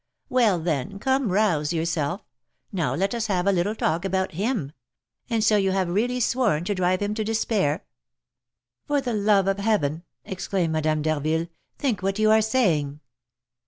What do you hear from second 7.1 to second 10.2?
to despair?" "For the love of heaven,"